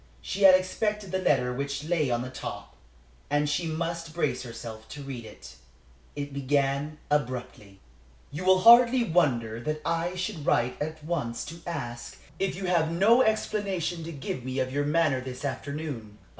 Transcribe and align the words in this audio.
She 0.19 0.41
had 0.41 0.55
expected 0.55 1.11
the 1.11 1.19
letter 1.19 1.53
which 1.53 1.83
lay 1.83 2.09
on 2.09 2.23
the 2.23 2.31
top, 2.31 2.75
and 3.29 3.47
she 3.47 3.67
must 3.67 4.15
brace 4.15 4.41
herself 4.41 4.89
to 4.89 5.03
read 5.03 5.25
it. 5.25 5.57
It 6.15 6.33
began 6.33 6.97
abruptly: 7.11 7.81
"You 8.31 8.43
will 8.43 8.61
hardly 8.61 9.03
wonder 9.03 9.59
that 9.59 9.79
I 9.85 10.15
should 10.15 10.43
write 10.43 10.81
at 10.81 11.03
once 11.03 11.45
to 11.45 11.61
ask 11.67 12.17
if 12.39 12.55
you 12.55 12.65
have 12.65 12.89
no 12.89 13.21
explanation 13.21 14.03
to 14.05 14.11
give 14.11 14.43
me 14.43 14.57
of 14.57 14.73
your 14.73 14.85
manner 14.85 15.19
of 15.19 15.25
this 15.25 15.45
afternoon. 15.45 16.17